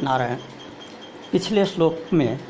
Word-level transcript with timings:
नारायण, 0.00 0.36
पिछले 1.32 1.66
श्लोक 1.66 1.98
में 2.12 2.40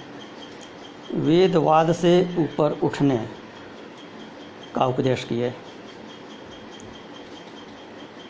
वेदवाद 1.15 1.93
से 1.93 2.37
ऊपर 2.39 2.81
उठने 2.83 3.29
का 4.75 4.87
उपदेश 4.87 5.25
किए। 5.25 5.55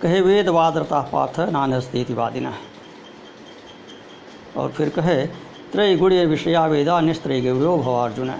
कहे 0.00 0.20
वेदवाद 0.20 0.76
रता 0.76 1.00
पार्थ 1.00 1.40
नानस्ती 1.40 2.14
वादिना। 2.14 2.54
और 4.56 4.72
फिर 4.72 4.88
कहे 4.88 5.26
त्रैगुण्य 5.72 6.26
विषया 6.26 6.66
वेदा 6.66 7.00
निस्त्रय 7.00 7.40
गौरव 7.40 7.82
भवार्जुन। 7.82 8.30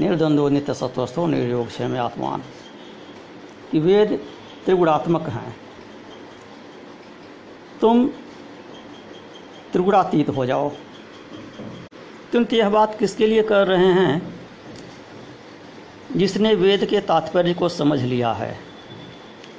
निर्द्वंदो 0.00 0.48
नित्य 0.48 0.74
सत्वस्थो 0.74 1.26
निर्योग 1.26 1.66
क्षेम 1.66 1.98
आत्मान। 1.98 2.42
कि 3.72 3.78
वेद 3.78 4.26
त्रिगुणात्मक 4.64 5.22
हैं। 5.22 5.56
तुम 7.80 8.10
त्रिगुणातीत 9.72 10.28
हो 10.28 10.46
जाओ। 10.46 10.72
तुम 12.32 12.44
तो 12.44 12.56
यह 12.56 12.70
बात 12.70 12.98
किसके 12.98 13.26
लिए 13.26 13.42
कर 13.42 13.66
रहे 13.66 13.86
हैं? 13.86 14.40
जिसने 16.16 16.54
वेद 16.54 16.84
के 16.84 17.00
तात्पर्य 17.00 17.54
को 17.54 17.68
समझ 17.68 18.02
लिया 18.02 18.32
है। 18.32 18.58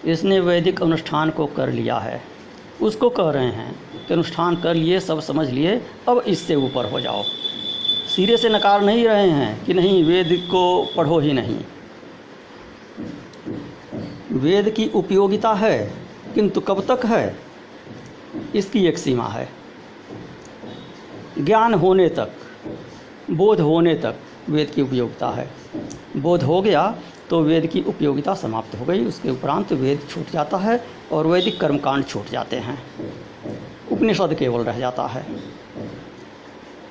इसने 0.05 0.39
वैदिक 0.39 0.81
अनुष्ठान 0.81 1.29
को 1.29 1.45
कर 1.45 1.69
लिया 1.69 1.97
है। 1.97 2.23
उसको 2.81 3.09
कह 3.09 3.29
रहे 3.29 3.45
हैं 3.45 3.75
कि 4.07 4.13
अनुष्ठान 4.13 4.55
कर 4.55 4.73
लिए, 4.73 4.99
सब 4.99 5.19
समझ 5.19 5.49
लिए, 5.49 5.85
अब 6.07 6.23
इससे 6.27 6.55
ऊपर 6.55 6.91
हो 6.91 6.99
जाओ। 6.99 7.23
सिरे 8.15 8.37
से 8.37 8.49
नकार 8.49 8.81
नहीं 8.81 9.03
रहे 9.03 9.29
हैं 9.29 9.65
कि 9.65 9.73
नहीं, 9.73 10.03
वेद 10.03 10.47
को 10.51 10.93
पढ़ो 10.97 11.19
ही 11.19 11.33
नहीं। 11.33 11.59
वेद 14.31 14.69
की 14.69 14.89
उपयोगिता 14.95 15.53
है, 15.53 15.93
किंतु 16.33 16.61
कब 16.61 16.85
तक 16.91 17.05
है? 17.05 17.39
इसकी 18.55 18.87
एक 18.87 18.97
सीमा 18.97 19.27
है। 19.27 19.58
ज्ञान 21.39 21.73
होने 21.73 22.09
तक, 22.09 22.29
बोध 23.31 23.59
होने 23.59 23.93
तक 23.95 24.15
वेद 24.49 24.69
की 24.69 24.81
उपयोगिता 24.81 25.29
है। 25.29 25.47
बोध 26.17 26.43
हो 26.43 26.61
गया 26.61 26.95
तो 27.29 27.41
वेद 27.41 27.67
की 27.67 27.81
उपयोगिता 27.81 28.33
समाप्त 28.33 28.79
हो 28.79 28.85
गई। 28.85 29.05
उसके 29.05 29.29
उपरांत 29.29 29.71
वेद 29.73 30.07
छूट 30.09 30.31
जाता 30.31 30.57
है 30.57 30.79
और 31.11 31.27
वैदिक 31.27 31.59
कर्मकांड 31.61 32.05
छूट 32.05 32.29
जाते 32.29 32.55
हैं। 32.57 32.77
उपनिषद 33.91 34.33
केवल 34.33 34.63
रह 34.63 34.79
जाता 34.79 35.05
है। 35.07 35.25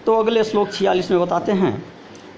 तो 0.07 0.15
अगले 0.15 0.45
श्लोक 0.45 0.73
छियालीस 0.73 1.11
में 1.11 1.21
बताते 1.21 1.53
हैं 1.53 1.85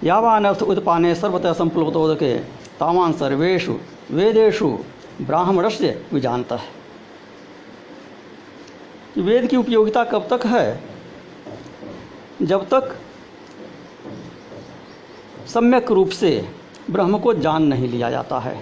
यावान 0.05 0.45
अर्थ 0.45 0.63
उत्पाने 0.63 1.15
सर्वतः 1.15 1.53
संप्लुतोदके 1.53 2.39
तावान 2.79 3.13
सर्वेशु 3.13 3.77
वेदेशु 4.11 4.79
ब्राह्मणस्य 5.21 6.03
विजानता। 6.13 6.57
है 6.57 6.69
वेद 9.19 9.47
की 9.47 9.57
उपयोगिता 9.57 10.05
कब 10.05 10.27
तक 10.31 10.47
है? 10.47 10.90
जब 12.43 12.69
तक 12.69 12.95
सम्यक 15.47 15.91
रूप 15.91 16.11
से 16.11 16.31
ब्रह्म 16.91 17.19
को 17.19 17.33
जान 17.35 17.63
नहीं 17.63 17.89
लिया 17.89 18.11
जाता 18.11 18.39
है। 18.39 18.57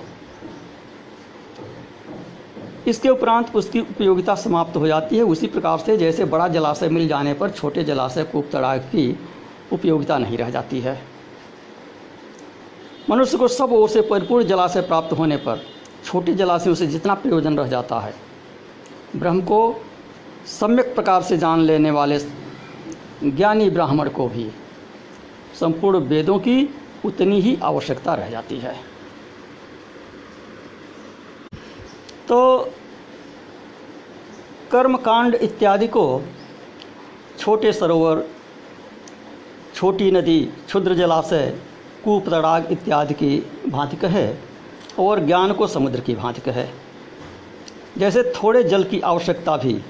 इसके 2.86 3.08
उपरांत 3.08 3.54
उसकी 3.56 3.80
उपयोगिता 3.80 4.34
समाप्त 4.34 4.76
हो 4.76 4.86
जाती 4.86 5.16
है। 5.16 5.22
उसी 5.24 5.46
प्रकार 5.46 5.78
से 5.78 5.96
जैसे 5.96 6.24
बड़ा 6.26 6.48
जलाशय 6.48 6.88
मिल 6.88 7.08
जाने 7.08 7.34
पर 7.34 7.50
छोटे 7.50 7.84
जलाशय 7.84 8.24
कूप 8.24 8.48
तड़ाग 8.52 8.80
की 8.92 9.16
उपयोगिता 9.72 10.18
नहीं 10.18 10.38
रह 10.38 10.50
जाती 10.50 10.80
है। 10.80 11.00
मनुष्य 13.10 13.38
को 13.38 13.48
सब 13.48 13.72
ओर 13.72 13.88
से 13.88 14.00
परिपूर्ण 14.00 14.44
जलाशय 14.44 14.80
प्राप्त 14.82 15.12
होने 15.12 15.36
पर 15.36 15.62
छोटे 16.04 16.34
जलाशयों 16.34 16.74
से 16.74 16.86
जितना 16.86 17.14
प्रयोजन 17.14 17.58
रह 17.58 17.68
जाता 17.68 18.00
है, 18.00 18.14
ब्रह्म 19.16 19.40
को 19.42 19.80
सम्यक 20.50 20.94
प्रकार 20.94 21.22
से 21.22 21.38
जान 21.38 21.60
लेने 21.60 21.90
वाले 21.90 22.18
ज्ञानी 23.24 23.70
ब्राह्मण 23.70 24.08
को 24.08 24.28
भी 24.28 24.50
संपूर्ण 25.60 25.98
वेदों 25.98 26.38
की 26.38 26.74
उतनी 27.04 27.40
ही 27.40 27.56
आवश्यकता 27.62 28.14
रह 28.14 28.30
जाती 28.30 28.58
है। 28.58 28.74
तो 32.28 32.58
कर्मकांड 34.72 35.34
इत्यादि 35.34 35.86
को 35.86 36.22
छोटे 37.38 37.72
सरोवर, 37.72 38.24
छोटी 39.74 40.10
नदी, 40.10 40.40
क्षुद्र 40.66 40.94
जलाशय, 40.94 41.58
कूप, 42.04 42.28
तड़ाग 42.28 42.72
इत्यादि 42.72 43.14
की 43.14 43.38
भांति 43.68 43.96
कहे 43.96 44.28
और 44.98 45.20
ज्ञान 45.20 45.52
को 45.52 45.66
समुद्र 45.66 46.00
की 46.00 46.14
भांति 46.14 46.40
कहे। 46.40 46.66
जैसे 47.98 48.22
थोड़े 48.36 48.62
जल 48.64 48.84
की 48.84 49.00
आवश्यकता 49.00 49.56
भी 49.56 49.80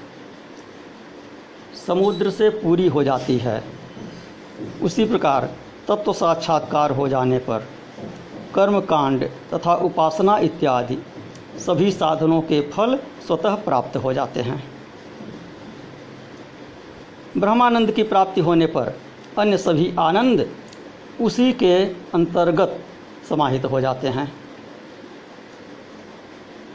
समुद्र 1.87 2.29
से 2.29 2.49
पूरी 2.49 2.87
हो 2.87 3.03
जाती 3.03 3.37
है। 3.37 3.63
उसी 4.81 5.05
प्रकार 5.05 5.49
तत्व 5.87 6.13
साक्षात्कार 6.13 6.91
हो 6.91 7.07
जाने 7.07 7.37
पर 7.39 7.67
कर्मकांड 8.55 9.23
तथा 9.53 9.75
उपासना 9.75 10.37
इत्यादि 10.37 10.97
सभी 11.59 11.91
साधनों 11.91 12.41
के 12.41 12.61
फल 12.61 12.99
स्वतः 13.27 13.55
प्राप्त 13.55 13.97
हो 13.97 14.13
जाते 14.13 14.41
हैं। 14.41 14.63
ब्रह्मानंद 17.37 17.91
की 17.91 18.03
प्राप्ति 18.03 18.41
होने 18.41 18.65
पर 18.65 18.93
अन्य 19.37 19.57
सभी 19.57 19.93
आनंद 19.99 20.49
उसी 21.21 21.53
के 21.53 21.75
अंतर्गत 22.13 22.79
समाहित 23.29 23.65
हो 23.65 23.81
जाते 23.81 24.07
हैं। 24.07 24.31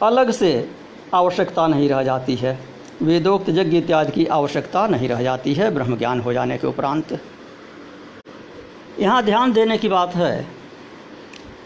अलग 0.03 0.31
से 0.31 0.69
आवश्यकता 1.13 1.67
नहीं 1.67 1.89
रह 1.89 2.03
जाती 2.03 2.35
है। 2.35 2.74
वेदोक्त 3.01 3.49
यज्ञ 3.49 3.77
इत्यादि 3.77 4.11
की 4.11 4.25
आवश्यकता 4.25 4.85
नहीं 4.87 5.07
रह 5.09 5.21
जाती 5.23 5.53
है 5.53 5.69
ब्रह्म 5.71 5.97
ज्ञान 5.97 6.19
हो 6.19 6.33
जाने 6.33 6.57
के 6.57 6.67
उपरांत। 6.67 7.19
यहाँ 8.99 9.23
ध्यान 9.23 9.53
देने 9.53 9.77
की 9.77 9.89
बात 9.89 10.15
है 10.15 10.47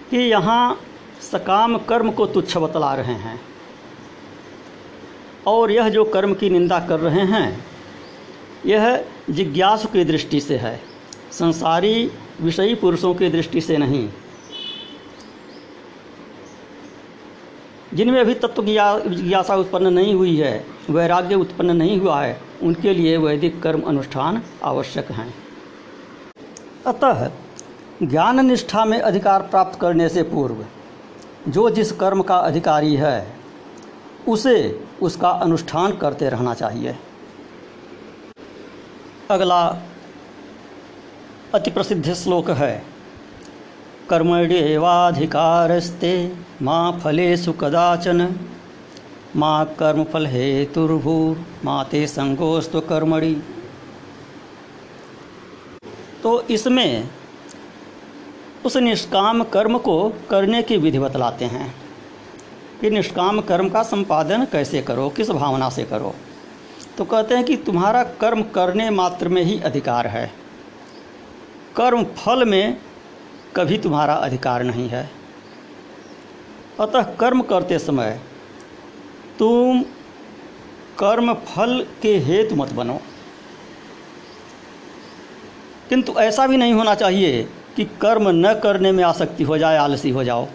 कि 0.10 0.18
यहाँ 0.20 0.80
सकाम 1.22 1.78
कर्म 1.80 2.12
को 2.12 2.26
तुच्छ 2.28 2.58
बतला 2.58 2.94
रहे 2.94 3.14
हैं 3.16 3.40
और 5.48 5.72
यह 5.72 5.90
जो 5.90 6.04
कर्म 6.06 6.34
की 6.34 6.50
निंदा 6.50 6.80
कर 6.80 7.00
रहे 7.00 7.26
हैं, 7.26 7.66
यह 8.66 9.06
जिज्ञासु 9.30 9.88
की 9.88 10.04
दृष्टि 10.06 10.40
से 10.42 10.58
है, 10.58 10.80
संसारी 11.32 12.12
विषयी 12.42 12.76
पुरुषों 12.76 13.14
की 13.14 13.30
दृष्टि 13.30 13.62
से 13.62 13.78
नहीं। 13.78 14.08
जिनमें 17.94 18.20
अभी 18.22 18.34
तत्व 18.34 18.64
जिज्ञासा 19.10 19.56
उत्पन्न 19.56 19.94
नहीं 19.94 20.14
हुई 20.14 20.36
है, 20.38 20.66
वैराग्य 20.90 21.36
उत्पन्न 21.36 21.76
नहीं 21.76 22.00
हुआ 22.00 22.22
है, 22.22 22.42
उनके 22.64 22.94
लिए 22.94 23.18
वैदिक 23.18 23.62
कर्म 23.62 23.82
अनुष्ठान 23.82 24.42
आवश्यक 24.64 25.12
हैं। 25.12 25.34
अतः 26.88 27.30
ज्ञान 28.04 28.46
निष्ठा 28.46 28.86
में 28.86 29.00
अधिकार 29.00 29.42
प्राप्त 29.42 29.80
करने 29.80 30.10
से 30.10 30.24
पूर्व, 30.24 30.66
जो 31.48 31.70
जिस 31.70 31.92
कर्म 31.92 32.22
का 32.22 32.38
अधिकारी 32.38 32.96
है, 32.96 33.36
उसे 34.28 34.88
उसका 35.02 35.30
अनुष्ठान 35.30 35.98
करते 35.98 36.30
रहना 36.30 36.54
चाहिए। 36.54 36.96
अगला 39.32 39.62
अति 41.54 41.72
प्रसिद्ध 41.72 42.14
श्लोक 42.14 42.50
है 42.50 42.99
कर्मण्येवाधिकारस्ते 44.10 46.34
माँ 46.62 47.02
फलेषु 47.04 47.54
कदाचन। 47.54 48.40
माँ 49.36 49.66
कर्मफल 49.66 50.28
हेतुर्भूर, 50.28 51.46
माँ 51.66 51.86
ते 51.86 52.08
संगोस्तु 52.08 52.82
कर्मणि। 52.82 53.44
तो 56.24 56.42
इसमें 56.42 57.10
उस 58.66 58.78
निष्काम 58.78 59.44
कर्म 59.44 59.78
को 59.78 60.14
करने 60.30 60.62
की 60.62 60.78
विधि 60.78 61.00
बतलाते 61.00 61.46
हैं। 61.46 61.76
कि 62.82 62.90
निष्काम 62.90 63.42
कर्म 63.42 63.70
का 63.70 63.84
संपादन 63.84 64.46
कैसे 64.46 64.82
करो, 64.82 65.10
किस 65.10 65.30
भावना 65.30 65.70
से 65.70 65.84
करो? 65.84 66.16
तो 66.98 67.06
कहते 67.06 67.36
हैं 67.36 67.44
कि 67.44 67.56
तुम्हारा 67.56 68.04
कर्म 68.04 68.42
करने 68.42 68.90
मात्र 68.90 69.28
में 69.28 69.42
ही 69.42 69.60
अधिकार 69.60 70.08
है। 70.08 70.32
कर्म 71.76 72.04
फल 72.04 72.46
में 72.46 72.78
कभी 73.56 73.78
तुम्हारा 73.78 74.14
अधिकार 74.14 74.64
नहीं 74.64 74.90
है। 74.90 75.10
अतः 76.80 77.04
कर्म 77.16 77.42
करते 77.42 77.80
समय 77.80 78.20
तुम 79.40 79.82
कर्म 81.00 81.34
फल 81.34 81.86
के 82.02 82.18
हेतु 82.18 82.56
मत 82.56 82.74
बनो। 82.74 83.00
किंतु 85.90 86.14
ऐसा 86.14 86.48
भी 86.48 86.58
नहीं 86.58 86.74
होना 86.74 86.96
चाहिए 86.96 87.44
कि 87.76 87.86
कर्म 88.02 88.30
न 88.30 88.54
करने 88.60 88.92
में 88.92 89.04
आसक्ति 89.04 89.44
हो 89.44 89.58
जाए, 89.58 89.78
आलसी 89.78 90.10
हो 90.10 90.24
जाओ। 90.24 90.48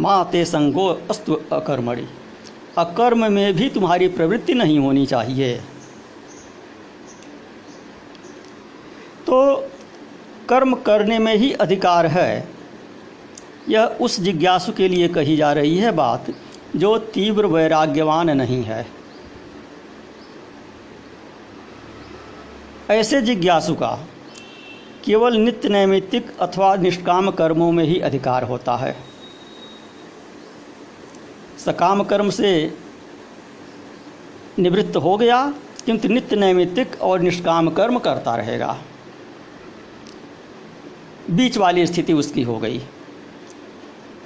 माँ 0.00 0.28
ते 0.32 0.44
संगो 0.44 0.88
अस्तु 1.10 1.34
अकर्मणि, 1.52 2.06
अकर्म 2.78 3.32
में 3.32 3.54
भी 3.54 3.68
तुम्हारी 3.70 4.08
प्रवृत्ति 4.08 4.54
नहीं 4.54 4.78
होनी 4.78 5.06
चाहिए। 5.06 5.56
तो 9.26 9.68
कर्म 10.50 10.74
करने 10.74 11.18
में 11.18 11.34
ही 11.36 11.52
अधिकार 11.52 12.06
है। 12.06 12.48
यह 13.68 13.84
उस 13.84 14.20
जिज्ञासु 14.20 14.72
के 14.72 14.88
लिए 14.88 15.08
कही 15.08 15.36
जा 15.36 15.52
रही 15.52 15.76
है 15.78 15.90
बात, 15.92 16.26
जो 16.76 16.98
तीव्र 16.98 17.46
वैराग्यवान 17.46 18.30
नहीं 18.30 18.62
है। 18.62 18.86
ऐसे 22.90 23.22
जिज्ञासु 23.22 23.74
का 23.74 23.98
केवल 25.04 25.36
नित्य 25.36 25.68
नैमित्तिक 25.68 26.38
अथवा 26.40 26.76
निष्काम 26.76 27.30
कर्मों 27.30 27.72
में 27.72 27.84
ही 27.84 28.00
अधिकार 28.00 28.42
होता 28.42 28.76
है। 28.76 28.96
सकाम 31.58 32.02
कर्म 32.02 32.30
से 32.30 32.74
निवृत्त 34.58 34.96
हो 34.96 35.16
गया, 35.16 35.54
किंतु 35.86 36.08
नित्य 36.08 36.36
नैमित्तिक 36.36 37.00
और 37.02 37.20
निष्काम 37.20 37.70
कर्म 37.70 37.98
करता 37.98 38.36
रहेगा। 38.36 38.78
बीच 41.30 41.58
वाली 41.58 41.86
स्थिति 41.86 42.12
उसकी 42.12 42.42
हो 42.42 42.58
गई। 42.58 42.80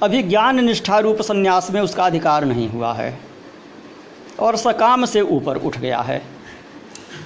अभी 0.02 0.22
ज्ञान 0.22 0.64
निष्ठा 0.64 0.99
रूप 0.99 1.20
संन्यास 1.22 1.70
में 1.70 1.81
उसका 1.81 2.04
अधिकार 2.04 2.44
नहीं 2.44 2.69
हुआ 2.69 2.93
है 2.94 3.19
और 4.40 4.56
सकाम 4.56 5.04
से 5.04 5.20
ऊपर 5.20 5.56
उठ 5.56 5.78
गया 5.78 6.00
है। 6.00 6.22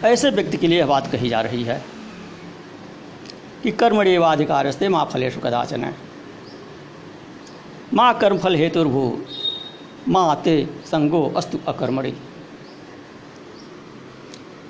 ऐसे 0.05 0.31
व्यक्ति 0.31 0.56
के 0.56 0.67
लिए 0.67 0.78
यह 0.78 0.87
बात 0.87 1.06
कही 1.06 1.28
जा 1.28 1.40
रही 1.40 1.62
है 1.64 1.84
कि 3.62 3.70
कर्मणेवाधिकार 3.70 4.70
से 4.70 4.88
माँ 4.88 5.08
फलेशु 5.12 5.40
कदाचन 5.40 5.84
है। 5.84 5.94
माँ 7.94 8.19
कर्मफल 8.19 8.56
हेतुर्भू, 8.56 9.20
माँ 10.08 10.43
ते 10.44 10.69
संगो 10.87 11.32
अस्तु 11.37 11.58
अकर्मणि। 11.69 12.11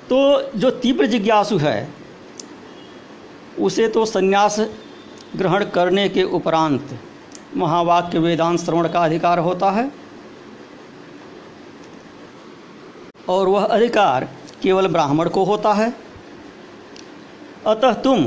तो 0.09 0.51
जो 0.55 0.71
तीव्र 0.71 1.05
जिज्ञासु 1.05 1.57
है, 1.57 1.89
उसे 3.59 3.87
तो 3.87 4.05
संन्यास 4.05 4.59
ग्रहण 5.35 5.65
करने 5.65 6.09
के 6.09 6.23
उपरांत 6.23 6.99
महावाक्य 7.57 8.19
वेदांत 8.19 8.59
श्रवण 8.59 8.89
का 8.89 8.99
अधिकार 8.99 9.39
होता 9.39 9.71
है। 9.71 9.91
और 13.29 13.47
वह 13.47 13.65
अधिकार 13.65 14.29
केवल 14.61 14.87
ब्राह्मण 14.87 15.29
को 15.29 15.43
होता 15.43 15.73
है। 15.73 15.93
अतः 17.65 17.93
तुम 17.93 18.25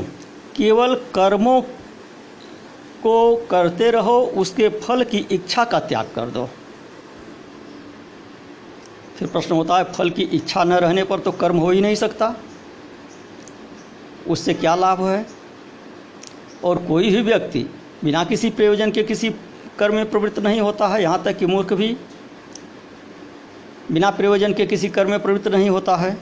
केवल 0.56 0.94
कर्मों 0.94 1.62
को 3.02 3.36
करते 3.36 3.90
रहो, 3.90 4.20
उसके 4.20 4.68
फल 4.68 5.04
की 5.04 5.18
इच्छा 5.18 5.64
का 5.64 5.80
त्याग 5.80 6.10
कर 6.14 6.26
दो। 6.26 6.48
फिर 9.16 9.28
प्रश्न 9.28 9.54
होता 9.54 9.78
है, 9.78 9.84
फल 9.84 10.10
की 10.10 10.22
इच्छा 10.22 10.64
न 10.64 10.72
रहने 10.72 11.04
पर 11.04 11.18
तो 11.18 11.32
कर्म 11.32 11.56
हो 11.56 11.70
ही 11.70 11.80
नहीं 11.80 11.94
सकता। 11.94 12.34
उससे 14.28 14.54
क्या 14.54 14.74
लाभ 14.74 15.02
है? 15.02 15.39
और 16.64 16.86
कोई 16.86 17.10
भी 17.10 17.22
व्यक्ति 17.22 17.66
बिना 18.04 18.24
किसी 18.24 18.50
प्रयोजन 18.50 18.90
के 18.90 19.02
किसी 19.02 19.30
कर्म 19.78 19.94
में 19.94 20.10
प्रवृत्त 20.10 20.38
नहीं 20.38 20.60
होता 20.60 20.88
है, 20.88 21.02
यहाँ 21.02 21.22
तक 21.22 21.36
कि 21.36 21.46
मूर्ख 21.46 21.72
भी 21.72 21.96
बिना 23.92 24.10
प्रयोजन 24.10 24.54
के 24.54 24.66
किसी 24.66 24.88
कर्म 24.88 25.10
में 25.10 25.20
प्रवृत्त 25.20 25.48
नहीं 25.48 25.70
होता 25.70 25.96
है। 25.96 26.18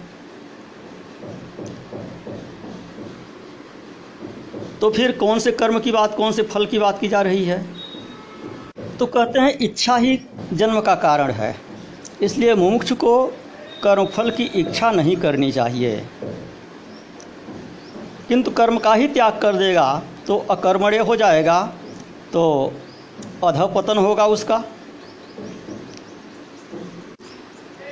तो 4.81 4.91
फिर 4.91 5.13
कौन 5.13 5.39
से 5.39 5.53
कर्म 5.53 5.79
की 5.79 5.93
बात, 5.93 6.17
कौन 6.17 6.33
से 6.33 6.43
फल 6.43 6.67
की 6.67 6.79
बात 6.79 7.01
की 7.01 7.09
जा 7.09 7.23
रही 7.23 7.45
है? 7.45 7.67
तो 8.99 9.07
कहते 9.07 9.41
हैं, 9.41 9.59
इच्छा 9.61 9.97
ही 9.97 10.21
जन्म 10.53 10.81
का 10.81 10.95
कारण 10.95 11.31
है। 11.31 11.57
इसलिए 12.23 12.55
मुमुक्ष 12.55 12.93
को 12.93 13.27
कर्मफल 13.83 14.31
की 14.31 14.43
इच्छा 14.43 14.91
नहीं 14.91 15.17
करनी 15.17 15.53
चाहिए। 15.53 16.07
किंतु 18.29 18.51
कर्म 18.51 18.79
का 18.79 18.95
ही 18.95 19.09
त्याग 19.09 19.39
कर 19.43 19.57
देगा। 19.57 20.03
तो 20.29 20.37
अकर्मण्य 20.51 20.99
हो 21.01 21.15
जाएगा 21.17 21.61
तो 22.33 22.43
अधपतन 23.45 23.99
होगा 23.99 24.27
उसका। 24.27 24.57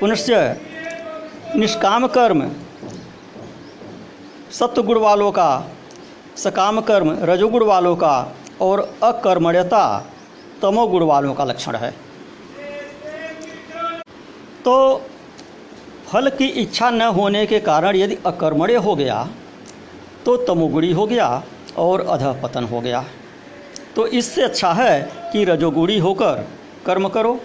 पुनश्च 0.00 0.30
निष्काम 1.56 2.06
कर्म 2.06 2.50
सत्वगुण 4.50 4.98
वालों 4.98 5.30
का, 5.32 5.48
सकाम 6.36 6.80
कर्म, 6.80 7.10
रजोगुण 7.22 7.64
वालों 7.64 7.94
का 7.96 8.14
और 8.60 8.80
अकर्मण्यता 9.02 9.82
तमोगुण 10.62 11.02
वालों 11.04 11.34
का 11.34 11.44
लक्षण 11.44 11.76
है। 11.76 11.90
तो 14.64 14.76
फल 16.06 16.30
की 16.30 16.46
इच्छा 16.60 16.90
न 16.90 17.02
होने 17.14 17.46
के 17.46 17.60
कारण 17.62 17.96
यदि 17.96 18.18
अकर्मण्य 18.26 18.76
हो 18.78 18.94
गया 18.96 19.26
तो 20.24 20.36
तमोगुणी 20.46 20.92
हो 20.92 21.06
गया 21.06 21.28
और 21.76 22.00
अधः 22.00 22.40
पतन 22.43 22.64
हो 22.64 22.81
गया। 22.81 23.05
तो 23.96 24.06
इससे 24.08 24.43
अच्छा 24.43 24.73
है 24.73 25.00
कि 25.32 25.44
रजोगुणी 25.44 25.99
होकर 25.99 26.46
कर्म 26.87 27.08
करो। 27.08 27.38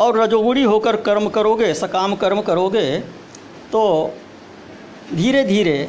और 0.00 0.18
रजोगुणी 0.18 0.62
होकर 0.62 0.96
कर्म 0.98 1.28
करोगे, 1.28 1.72
सकाम 1.74 2.14
कर्म 2.14 2.40
करोगे 2.40 2.98
तो 3.72 3.82
धीरे 5.14 5.42
धीरे 5.44 5.88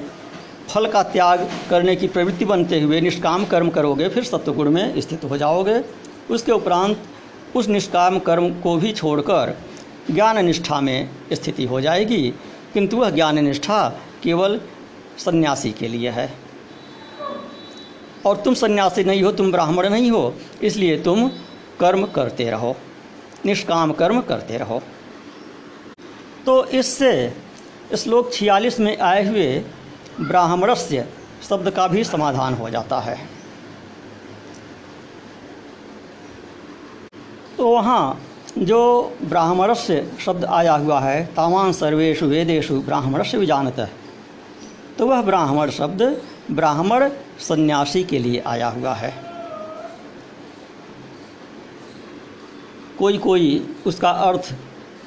फल 0.70 0.88
का 0.88 1.02
त्याग 1.04 1.48
करने 1.70 1.96
की 1.96 2.08
प्रवृत्ति 2.08 2.46
बनते 2.46 2.80
हुए 2.82 3.00
निष्काम 3.02 3.46
कर्म 3.46 3.70
करोगे, 3.70 4.08
फिर 4.10 4.24
सत्वगुण 4.24 4.70
में 4.70 5.02
स्थित 5.02 5.24
हो 5.24 5.38
जाओगे। 5.38 5.82
उसके 6.30 6.52
उपरांत 6.52 7.04
उस 7.56 7.68
निष्काम 7.68 8.20
कर्म 8.20 8.50
को 8.62 8.76
भी 8.78 8.92
छोड़कर 8.92 9.58
ज्ञान 10.12 10.46
निष्ठा 10.46 10.80
में 10.82 11.10
स्थिति 11.34 11.66
हो 11.66 11.82
जाएगी। 11.82 12.22
किंतु 12.74 12.98
वह 12.98 13.10
ज्ञान 13.10 13.40
निष्ठा 13.40 13.88
केवल 14.24 14.60
सन्यासी 15.18 15.72
के 15.72 15.88
लिए 15.88 16.10
है। 16.10 16.34
और 18.26 18.38
तुम 18.38 18.54
सन्यासी 18.54 19.04
नहीं 19.04 19.24
हो, 19.24 19.32
तुम 19.32 19.52
ब्राह्मण 19.52 19.90
नहीं 19.90 20.12
हो, 20.12 20.36
इसलिए 20.64 21.04
तुम 21.04 21.32
कर्म 21.80 22.06
करते 22.06 22.50
रहो, 22.50 22.76
निष्काम 23.46 23.92
कर्म 23.92 24.22
करते 24.22 24.58
रहो। 24.58 24.82
तो 26.46 26.66
इससे 26.66 27.34
श्लोक 27.98 28.28
इस 28.28 28.34
छियालीस 28.34 28.80
में 28.80 28.98
आए 28.98 29.28
हुए 29.28 29.64
ब्राह्मणस्य 30.22 31.08
शब्द 31.50 31.70
का 31.70 31.88
भी 31.88 32.04
समाधान 32.04 32.54
हो 32.54 32.70
जाता 32.70 33.00
है। 33.00 33.20
तो 37.58 37.68
वहाँ 37.68 38.22
जो 38.58 39.14
ब्राह्मणस्य 39.22 40.12
शब्द 40.26 40.46
आया 40.46 40.74
हुआ 40.74 41.00
है, 41.00 41.26
तावान 41.26 41.72
सर्वेशु 41.72 42.26
वेदेशु 42.26 42.82
ब्राह्मणस्य 42.82 43.38
विजानत। 43.38 43.80
है 43.80 44.01
तो 44.98 45.08
वह 45.08 45.22
ब्राह्मण 45.22 45.70
शब्द 45.70 46.02
ब्राह्मण 46.52 47.10
सन्यासी 47.40 48.04
के 48.04 48.20
लिए 48.20 48.40
आया 48.48 48.68
हुआ 48.70 48.94
है। 48.94 49.14
कोई 53.00 53.18
कोई 53.18 53.46
उसका 53.88 54.10
अर्थ 54.10 54.54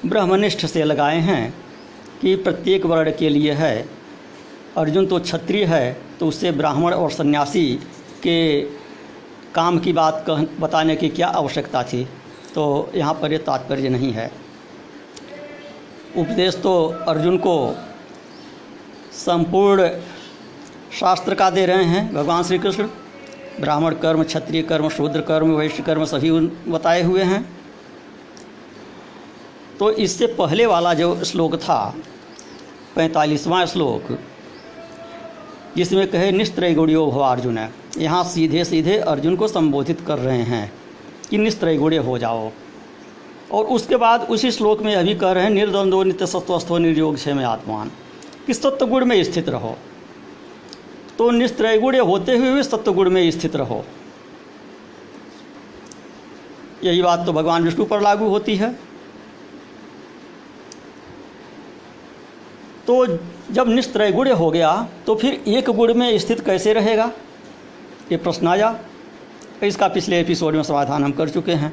ब्रह्मनिष्ठ 0.07 0.65
से 0.67 0.85
लगाए 0.85 1.19
हैं 1.21 1.55
कि 2.21 2.35
प्रत्येक 2.37 2.87
वर्ण 2.87 3.13
के 3.19 3.29
लिए 3.29 3.53
है। 3.53 3.89
अर्जुन 4.77 5.07
तो 5.07 5.19
क्षत्रिय 5.21 5.65
है 5.65 5.97
तो 6.21 6.29
उससे 6.29 6.51
ब्राह्मण 6.53 6.95
और 6.95 7.11
सन्यासी 7.11 7.73
के 8.23 8.61
काम 9.55 9.79
की 9.79 9.93
बात 9.93 10.25
कह, 10.27 10.45
बताने 10.61 10.97
की 10.97 11.09
क्या 11.09 11.27
आवश्यकता 11.29 11.83
थी? 11.83 12.05
तो 12.55 12.91
यहाँ 12.95 13.15
पर 13.15 13.33
ये 13.33 13.39
तात्पर्य 13.41 13.89
नहीं 13.89 14.13
है। 14.13 14.31
उपदेश 16.17 16.57
तो 16.57 16.75
अर्जुन 17.09 17.37
को 17.37 17.55
संपूर्ण 19.15 19.89
शास्त्र 21.01 21.35
का 21.35 21.51
दे 21.51 21.67
रहे 21.67 21.85
हैं, 21.85 22.15
भगवान 22.15 22.43
श्री 22.43 22.59
कृष्ण 22.59 22.89
ब्राह्मण 23.61 23.95
कर्म, 23.95 24.23
क्षत्रिय 24.25 24.63
कर्म, 24.63 24.89
शूद्र 24.89 25.21
कर्म, 25.21 25.51
वैश्य 25.51 25.83
कर्म 25.83 26.05
सभी 26.05 26.31
बताए 26.71 27.03
हुए 27.03 27.23
हैं। 27.23 27.57
तो 29.79 29.91
इससे 29.91 30.27
पहले 30.27 30.67
वाला 30.67 30.95
जो 30.95 31.25
श्लोक 31.25 31.55
था, 31.57 31.95
पैंतालीसवां 32.97 33.67
श्लोक, 33.67 34.19
जिसमें 35.77 36.07
कहे, 36.09 36.31
निस्त्रय 36.33 36.75
गुणियो 36.75 37.07
भव 37.07 37.21
अर्जुन। 37.21 37.59
यहाँ 37.99 38.25
सीधे 38.25 38.65
सीधे 38.65 38.99
अर्जुन 38.99 39.37
को 39.37 39.49
संबोधित 39.49 40.01
कर 40.01 40.19
रहे 40.19 40.43
हैं 40.43 40.73
कि 41.31 41.39
निस्त्रय 41.39 41.77
हो 41.99 42.19
जाओ। 42.19 42.51
और 43.53 43.65
उसके 43.65 43.97
बाद 43.97 44.21
उसी 44.21 44.51
श्लोक 44.51 44.83
में 44.83 44.95
अभी 44.97 45.15
कह 45.15 45.33
रहे 45.33 45.45
हैं 45.45 45.51
निर्द्वंदो 45.51 46.03
नित्य 46.03 46.27
सत्वस्थो 46.27 46.79
निर्योग 46.79 47.17
में 47.29 47.45
आत्मान 47.45 47.91
कि 48.47 48.55
सत्वगुण 48.55 49.05
में 49.05 49.23
स्थित 49.25 49.49
रहो। 49.49 49.77
तो 51.19 51.31
निस्त्रय 51.31 51.79
गुण 51.79 51.99
होते 51.99 52.37
हुए 52.37 52.53
भी 52.53 52.63
सत्वगुण 52.63 53.11
में 53.11 53.31
स्थित 53.31 53.57
रहो। 53.57 53.85
यही 56.85 57.03
बात 57.03 57.25
तो 57.27 57.33
भगवान 57.33 57.65
विष्णु 57.65 57.85
पर 57.85 58.01
लागू 58.01 58.29
होती 58.29 58.57
है। 58.57 58.73
तो 62.87 63.07
जब 63.51 63.69
निस्त्रय 63.69 64.13
गुण 64.13 64.31
हो 64.31 64.51
गया 64.51 64.89
तो 65.07 65.15
फिर 65.15 65.43
एक 65.49 65.71
गुण 65.71 65.95
में 65.95 66.19
स्थित 66.19 66.41
कैसे 66.41 66.73
रहेगा? 66.73 67.11
ये 68.13 68.17
प्रश्न 68.17 68.49
आया। 68.49 68.79
इसका 69.63 69.89
पिछले 69.89 70.21
एपिसोड 70.21 70.55
में 70.55 70.63
समाधान 70.63 71.05
हम 71.05 71.13
कर 71.13 71.29
चुके 71.29 71.53
हैं। 71.53 71.73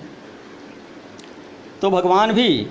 तो 1.82 1.90
भगवान 1.90 2.32
भी, 2.32 2.68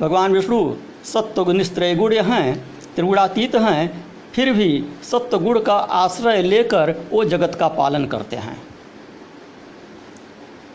भगवान 0.00 0.32
विष्णु 0.32 0.74
सत्व 1.04 1.50
निस्त्रय 1.52 1.94
गुण 1.94 2.14
हैं। 2.14 2.77
त्रिगुणातीत 2.98 3.54
हैं, 3.54 4.04
फिर 4.34 4.52
भी 4.52 4.84
सत्य 5.02 5.38
गुण 5.38 5.58
का 5.60 5.74
आश्रय 5.74 6.42
लेकर 6.42 6.90
वो 7.10 7.24
जगत 7.24 7.54
का 7.54 7.66
पालन 7.70 8.06
करते 8.06 8.36
हैं। 8.36 8.56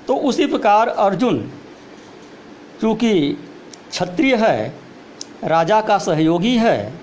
तो 0.08 0.16
उसी 0.20 0.46
प्रकार 0.46 0.88
अर्जुन, 0.88 1.40
चूँकि 2.82 3.38
क्षत्रिय 3.90 4.36
है, 4.36 4.74
राजा 5.44 5.82
का 5.82 5.98
सहयोगी 5.98 6.56
है, 6.58 6.94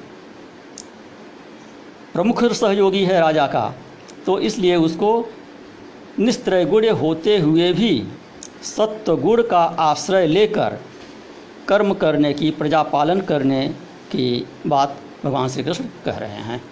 प्रमुख 2.13 2.45
सहयोगी 2.45 3.05
है 3.05 3.21
राजा 3.21 3.47
का 3.47 3.75
तो 4.27 4.39
इसलिए 4.41 4.77
उसको 4.79 5.13
निस्त्रय 6.19 6.65
गुण 6.65 6.89
होते 6.95 7.37
हुए 7.39 7.73
भी 7.73 7.93
सत्व 8.67 9.17
गुण 9.17 9.43
का 9.43 9.63
आश्रय 9.81 10.27
लेकर 10.27 10.81
कर्म 11.69 11.95
करने 11.95 12.33
की, 12.33 12.51
प्रजा 12.51 12.83
पालन 12.89 13.21
करने 13.21 13.67
की 14.11 14.47
बात 14.67 14.97
भगवान 15.25 15.49
श्री 15.49 15.63
कृष्ण 15.63 15.85
कह 16.05 16.19
रहे 16.19 16.43
हैं। 16.43 16.63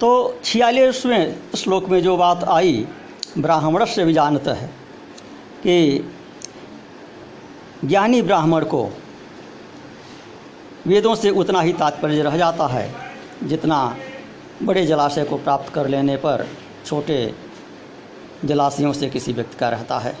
तो 0.00 0.38
छियालीसवें 0.44 1.36
श्लोक 1.56 1.88
में 1.88 2.02
जो 2.02 2.16
बात 2.16 2.44
आई, 2.44 2.86
ब्राह्मण 3.38 3.84
से 3.84 4.04
भी 4.04 4.12
जानता 4.12 4.52
है 4.52 4.66
कि 5.62 6.10
ज्ञानी 7.84 8.22
ब्राह्मण 8.22 8.64
को 8.64 8.84
वेदों 10.86 11.14
से 11.14 11.30
उतना 11.30 11.60
ही 11.60 11.72
तात्पर्य 11.72 12.22
रह 12.22 12.36
जाता 12.36 12.66
है 12.66 12.94
जितना 13.42 13.96
बड़े 14.62 14.86
जलाशय 14.86 15.24
को 15.24 15.36
प्राप्त 15.36 15.72
कर 15.72 15.88
लेने 15.88 16.16
पर 16.16 16.46
छोटे 16.86 17.34
जलाशयों 18.44 18.92
से 18.92 19.08
किसी 19.10 19.32
व्यक्ति 19.32 19.56
का 19.58 19.68
रहता 19.68 19.98
है। 19.98 20.16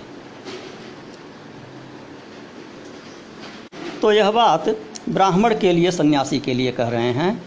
तो 4.02 4.12
यह 4.12 4.30
बात 4.30 4.68
ब्राह्मण 5.08 5.58
के 5.58 5.72
लिए, 5.72 5.90
सन्यासी 5.90 6.38
के 6.38 6.54
लिए 6.54 6.72
कह 6.72 6.88
रहे 6.88 7.12
हैं। 7.12 7.42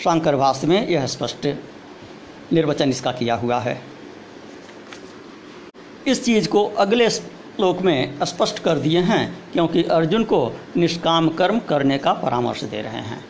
शंकर 0.00 0.36
भाष्य 0.36 0.66
में 0.66 0.88
यह 0.88 1.06
स्पष्ट 1.06 1.46
निर्वचन 2.52 2.88
इसका 2.88 3.12
किया 3.12 3.34
हुआ 3.34 3.58
है। 3.58 3.80
इस 6.06 6.24
चीज़ 6.24 6.48
को 6.48 6.64
अगले 6.64 7.10
श्लोक 7.10 7.82
में 7.82 8.18
स्पष्ट 8.22 8.58
कर 8.58 8.78
दिए 8.78 9.00
हैं, 9.00 9.38
क्योंकि 9.52 9.82
अर्जुन 9.82 10.24
को 10.24 10.56
निष्काम 10.76 11.28
कर्म 11.28 11.58
करने 11.58 11.98
का 11.98 12.12
परामर्श 12.12 12.64
दे 12.64 12.82
रहे 12.82 13.00
हैं। 13.00 13.24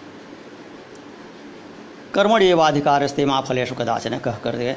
कर्मण 2.15 2.43
एवाधिकार 2.43 3.07
स्ते 3.07 3.25
माँ 3.25 3.43
फलेश 3.43 3.73
कदाचन 3.73 4.19
कह 4.19 4.33
कर 4.33 4.57
दे। 4.57 4.77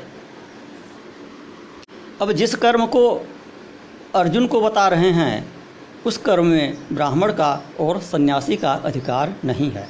अब 2.21 2.31
जिस 2.31 2.55
कर्म 2.55 2.85
को 2.85 3.25
अर्जुन 4.15 4.47
को 4.47 4.61
बता 4.61 4.87
रहे 4.87 5.11
हैं 5.11 5.60
उस 6.05 6.17
कर्म 6.17 6.45
में 6.45 6.77
ब्राह्मण 6.91 7.31
का 7.31 7.51
और 7.79 7.99
सन्यासी 8.01 8.55
का 8.57 8.71
अधिकार 8.85 9.33
नहीं 9.45 9.69
है। 9.71 9.87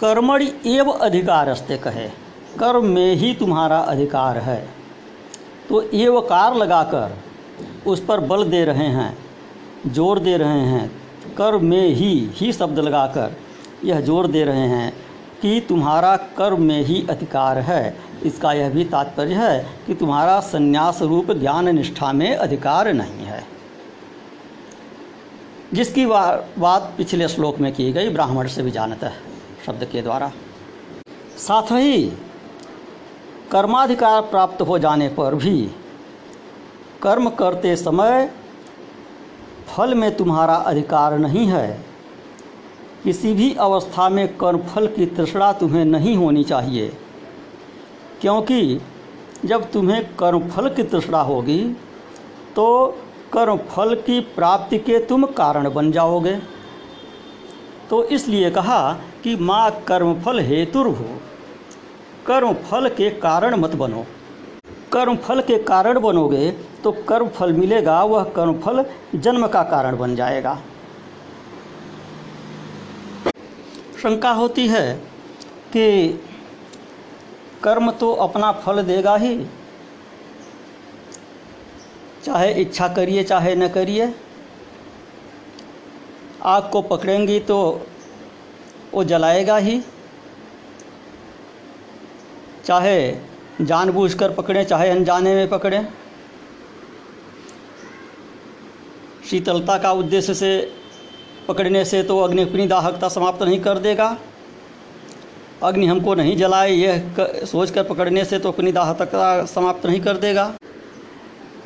कर्मणि 0.00 0.52
एव 0.68 0.90
अधिकारस्ते 0.90 1.76
कहे, 1.78 2.08
कर्म 2.58 2.86
में 2.86 3.14
ही 3.14 3.32
तुम्हारा 3.34 3.78
अधिकार 3.78 4.38
है। 4.38 4.64
तो 5.68 5.82
एवकार 5.82 6.54
लगाकर 6.56 7.16
उस 7.86 8.04
पर 8.04 8.20
बल 8.22 8.44
दे 8.44 8.64
रहे 8.64 8.86
हैं, 8.88 9.16
ज़ोर 9.86 10.18
दे 10.18 10.36
रहे 10.36 10.60
हैं, 10.60 10.90
कर्म 11.36 11.64
में 11.64 11.88
ही 11.88 12.12
ही 12.36 12.52
शब्द 12.52 12.78
लगाकर 12.78 13.36
यह 13.84 14.00
ज़ोर 14.00 14.26
दे 14.26 14.44
रहे 14.44 14.66
हैं 14.68 14.92
कि 15.42 15.60
तुम्हारा 15.68 16.16
कर्म 16.38 16.62
में 16.62 16.82
ही 16.84 17.04
अधिकार 17.10 17.58
है। 17.60 17.96
इसका 18.24 18.52
यह 18.52 18.68
भी 18.70 18.84
तात्पर्य 18.84 19.34
है 19.34 19.58
कि 19.86 19.94
तुम्हारा 19.94 20.38
संन्यास 20.42 21.02
रूप 21.02 21.30
ज्ञान 21.32 21.68
निष्ठा 21.68 22.12
में 22.12 22.34
अधिकार 22.34 22.92
नहीं 22.92 23.21
जिसकी 25.74 26.06
बात 26.06 26.92
पिछले 26.96 27.28
श्लोक 27.28 27.58
में 27.58 27.72
की 27.74 27.92
गई, 27.92 28.08
ब्राह्मण 28.08 28.48
से 28.48 28.62
भी 28.62 28.70
जानता 28.70 29.06
है, 29.06 29.20
शब्द 29.66 29.84
के 29.84 30.02
द्वारा। 30.02 30.30
साथ 31.38 31.72
ही, 31.72 32.02
कर्माधिकार 33.50 34.20
प्राप्त 34.22 34.62
हो 34.62 34.78
जाने 34.78 35.08
पर 35.10 35.34
भी, 35.34 35.60
कर्म 37.02 37.28
करते 37.30 37.74
समय 37.76 38.30
फल 39.68 39.94
में 39.94 40.14
तुम्हारा 40.16 40.54
अधिकार 40.54 41.18
नहीं 41.18 41.46
है। 41.46 41.84
किसी 43.04 43.32
भी 43.34 43.52
अवस्था 43.54 44.08
में 44.08 44.36
कर्म 44.36 44.58
फल 44.64 44.86
की 44.86 45.06
तृष्णा 45.06 45.52
तुम्हें 45.52 45.84
नहीं 45.84 46.16
होनी 46.16 46.44
चाहिए, 46.44 46.88
क्योंकि 48.20 48.80
जब 49.44 49.70
तुम्हें 49.72 50.04
कर्मफल 50.16 50.68
की 50.68 50.82
तृष्णा 50.82 51.20
होगी 51.22 51.60
तो 52.56 52.66
कर्म 53.32 53.58
फल 53.68 53.94
की 54.06 54.18
प्राप्ति 54.34 54.78
के 54.78 54.98
तुम 55.06 55.24
कारण 55.34 55.68
बन 55.70 55.90
जाओगे। 55.92 56.34
तो 57.90 58.02
इसलिए 58.06 58.50
कहा 58.50 58.80
कि 59.24 59.34
माँ 59.38 59.70
कर्मफल 59.88 60.40
हेतुर्भु 60.40 61.04
कर्म 62.26 62.52
फल 62.64 62.88
के 62.88 63.08
कारण 63.20 63.56
मत 63.56 63.74
बनो। 63.76 64.04
कर्म 64.92 65.16
फल 65.18 65.40
के 65.42 65.58
कारण 65.62 66.00
बनोगे 66.00 66.50
तो 66.84 66.92
कर्म 67.08 67.28
फल 67.28 67.52
मिलेगा, 67.52 68.02
वह 68.04 68.24
कर्म 68.36 68.58
फल 68.60 68.84
जन्म 69.14 69.46
का 69.46 69.62
कारण 69.64 69.96
बन 69.96 70.14
जाएगा। 70.16 70.54
शंका 74.02 74.30
होती 74.32 74.66
है 74.68 74.94
कि 75.72 76.08
कर्म 77.62 77.90
तो 77.90 78.12
अपना 78.20 78.52
फल 78.54 78.82
देगा 78.82 79.16
ही 79.16 79.34
चाहे 82.24 82.52
इच्छा 82.52 82.88
करिए, 82.88 83.22
चाहे 83.24 83.54
न 83.54 83.68
करिए। 83.68 84.12
आग 86.44 86.68
को 86.72 86.82
पकड़ेंगी 86.82 87.38
तो 87.40 87.86
वो 88.94 89.04
जलाएगा 89.04 89.56
ही। 89.56 89.80
चाहे 92.64 92.96
जानबूझकर 93.60 94.32
पकड़ें, 94.32 94.64
चाहे 94.64 94.88
अनजाने 94.90 95.34
में 95.34 95.48
पकड़ें। 95.48 95.86
शीतलता 99.30 99.78
का 99.78 99.92
उद्देश्य 99.92 100.34
से 100.34 100.72
पकड़ने 101.48 101.84
से 101.84 102.02
तो 102.02 102.18
अग्नि 102.20 102.42
अपनी 102.42 102.66
दाहकता 102.66 103.08
समाप्त 103.08 103.42
नहीं 103.42 103.60
कर 103.60 103.78
देगा। 103.78 104.16
अग्नि 105.62 105.86
हमको 105.86 106.14
नहीं 106.14 106.36
जलाए, 106.36 106.70
यह 106.70 107.44
सोच 107.46 107.70
कर 107.70 107.84
पकड़ने 107.84 108.24
से 108.24 108.38
तो 108.38 108.52
अपनी 108.52 108.72
दाहकता 108.72 109.44
समाप्त 109.46 109.86
नहीं 109.86 110.00
कर 110.00 110.16
देगा। 110.16 110.52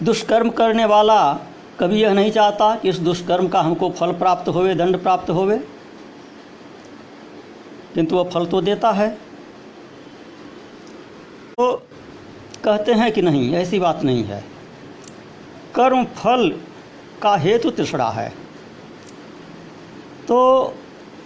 दुष्कर्म 0.03 0.51
करने 0.51 0.85
वाला 0.85 1.33
कभी 1.81 2.03
यह 2.03 2.13
नहीं 2.13 2.31
चाहता 2.31 2.77
कि 2.77 2.89
इस 2.89 2.97
दुष्कर्म 2.97 3.49
का 3.49 3.61
हमको 3.61 3.91
फल 3.91 4.13
प्राप्त 4.13 4.49
होवे, 4.49 4.75
दंड 4.75 5.03
प्राप्त 5.03 5.31
होवे। 5.31 5.59
किंतु 7.95 8.17
वह 8.17 8.31
फल 8.31 8.47
तो 8.47 8.61
देता 8.61 8.91
है। 8.91 9.11
तो 11.59 11.83
कहते 12.65 12.93
हैं 12.93 13.13
कि 13.13 13.23
नहीं, 13.23 13.55
ऐसी 13.55 13.79
बात 13.79 14.03
नहीं 14.03 14.25
है। 14.25 14.45
कर्म 15.75 16.05
फल 16.05 16.61
का 17.23 17.37
हेतु 17.37 17.71
तिसड़ा 17.71 18.11
है। 18.11 18.31
तो 20.29 20.65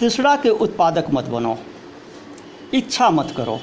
तिसड़ा 0.00 0.36
के 0.36 0.48
उत्पादक 0.48 1.04
मत 1.10 1.24
बनो। 1.24 1.58
इच्छा 2.74 3.10
मत 3.10 3.34
करो। 3.36 3.60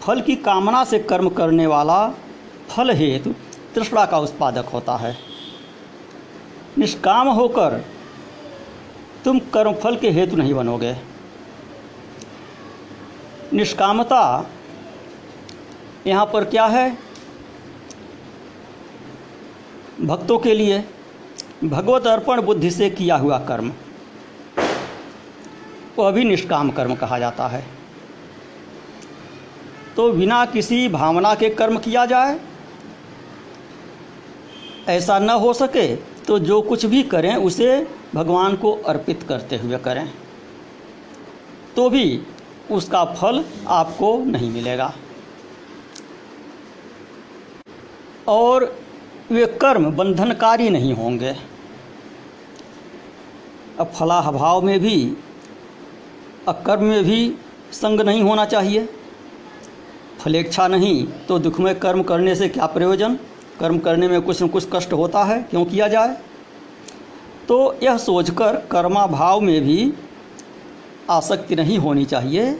फल 0.00 0.20
की 0.20 0.36
कामना 0.36 0.84
से 0.84 0.98
कर्म 0.98 1.28
करने 1.28 1.66
वाला 1.66 2.08
फल 2.68 2.90
हेतु 2.90 3.34
तृष्णा 3.76 4.06
का 4.06 4.18
उत्पादक 4.18 4.64
होता 4.64 4.96
है। 4.96 5.16
निष्काम 6.78 7.28
होकर 7.28 7.84
तुम 9.24 9.38
कर्मफल 9.38 9.96
के 9.96 10.10
हेतु 10.10 10.36
नहीं 10.36 10.54
बनोगे। 10.54 10.96
निष्कामता 13.52 14.50
यहाँ 16.06 16.26
पर 16.26 16.44
क्या 16.44 16.66
है? 16.66 16.98
भक्तों 20.00 20.38
के 20.38 20.54
लिए 20.54 20.84
भगवत 21.64 22.06
अर्पण 22.06 22.42
बुद्धि 22.42 22.70
से 22.70 22.90
किया 22.90 23.16
हुआ 23.16 23.38
कर्म। 23.38 23.72
वह 25.98 26.10
भी 26.10 26.24
निष्काम 26.24 26.70
कर्म 26.70 26.94
कहा 26.94 27.18
जाता 27.18 27.46
है। 27.48 27.64
तो 29.96 30.12
बिना 30.12 30.44
किसी 30.46 30.88
भावना 30.88 31.34
के 31.34 31.48
कर्म 31.50 31.78
किया 31.78 32.06
जाए 32.06 32.38
ऐसा 34.88 35.18
न 35.18 35.30
हो 35.30 35.52
सके 35.52 35.96
तो 35.96 36.38
जो 36.38 36.60
कुछ 36.62 36.84
भी 36.86 37.02
करें, 37.02 37.34
उसे 37.36 37.88
भगवान 38.14 38.56
को 38.56 38.72
अर्पित 38.86 39.22
करते 39.22 39.56
हुए 39.56 39.78
करें। 39.78 40.10
तो 41.76 41.88
भी 41.90 42.22
उसका 42.70 43.04
फल 43.04 43.44
आपको 43.68 44.18
नहीं 44.18 44.50
मिलेगा। 44.50 44.92
और 48.28 48.64
वे 49.30 49.46
कर्म 49.60 49.90
बंधनकारी 49.90 50.68
नहीं 50.70 50.92
होंगे। 50.94 51.36
अब 53.80 53.86
फलाभाव 53.86 54.62
में 54.62 54.78
भी, 54.80 55.16
अकर्म 56.48 56.84
में 56.84 57.04
भी 57.04 57.34
संग 57.72 58.00
नहीं 58.00 58.22
होना 58.22 58.44
चाहिए। 58.44 58.88
फलेच्छा 60.20 60.68
नहीं 60.68 61.06
तो 61.28 61.38
दुखमय 61.38 61.74
कर्म 61.74 62.02
करने 62.02 62.34
से 62.34 62.48
क्या 62.48 62.66
प्रयोजन? 62.66 63.18
कर्म 63.60 63.78
करने 63.78 64.08
में 64.08 64.20
कुछ 64.22 64.42
न 64.42 64.48
कुछ 64.48 64.68
कष्ट 64.72 64.92
होता 64.92 65.24
है, 65.24 65.42
क्यों 65.42 65.64
किया 65.64 65.88
जाए? 65.88 66.16
तो 67.48 67.76
यह 67.82 67.96
सोचकर 67.98 68.56
कर्माभाव 68.70 69.40
में 69.40 69.60
भी 69.60 69.92
आसक्ति 71.10 71.56
नहीं 71.56 71.78
होनी 71.78 72.04
चाहिए, 72.04 72.58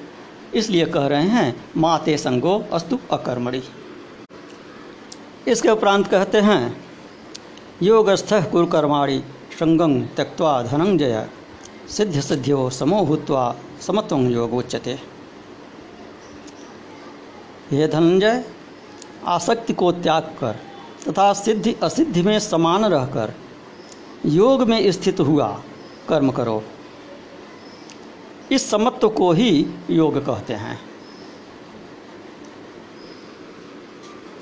इसलिए 0.54 0.86
कह 0.86 1.06
रहे 1.06 1.28
हैं, 1.28 1.54
माते 1.76 2.16
संगो 2.18 2.58
अस्तु 2.72 2.98
अकर्मणि। 3.12 3.62
इसके 5.46 5.68
उपरांत 5.68 6.06
कहते 6.08 6.40
हैं, 6.40 6.76
योगस्थ 7.82 8.32
कुरकर्माणि 8.52 9.22
संगं 9.58 10.00
त्यक्वा 10.16 10.62
धनंजय 10.62 11.26
सिद्ध 11.88 12.20
सिद्धियो 12.20 12.68
समो 12.70 13.04
भूतवा 13.04 13.54
समत्व 13.80 14.28
योग 14.28 14.54
उच्यते 14.54 14.98
हे 17.70 17.86
धनंजय, 17.88 18.44
आसक्ति 19.26 19.72
को 19.72 19.90
त्याग 19.92 20.34
कर 20.40 20.58
तथा 21.08 21.32
सिद्धि, 21.32 21.76
असिद्धि 21.82 22.22
में 22.22 22.38
समान 22.38 22.84
रहकर 22.84 23.32
योग 24.26 24.62
में 24.62 24.92
स्थित 24.92 25.20
हुआ, 25.20 25.62
कर्म 26.08 26.30
करो। 26.30 26.62
इस 28.52 28.70
समत्व 28.70 29.08
को 29.08 29.32
ही 29.32 29.66
योग 29.90 30.26
कहते 30.26 30.54
हैं। 30.54 30.80